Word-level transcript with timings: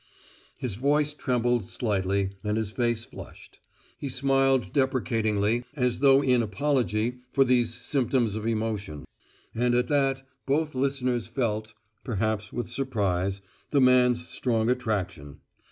His 0.57 0.73
voice 0.73 1.13
trembled 1.13 1.63
slightly 1.63 2.31
and 2.43 2.57
his 2.57 2.71
face 2.71 3.05
flushed; 3.05 3.59
he 3.99 4.09
smiled 4.09 4.73
deprecatingly 4.73 5.63
as 5.75 5.99
though 5.99 6.23
in 6.23 6.41
apology 6.41 7.19
for 7.31 7.43
these 7.45 7.71
symptoms 7.75 8.35
of 8.35 8.47
emotion; 8.47 9.05
and 9.53 9.75
at 9.75 9.89
that 9.89 10.23
both 10.47 10.73
listeners 10.73 11.27
felt 11.27 11.75
(perhaps 12.03 12.51
with 12.51 12.67
surprise) 12.67 13.41
the 13.69 13.79
man's 13.79 14.27
strong 14.27 14.71
attraction. 14.71 15.41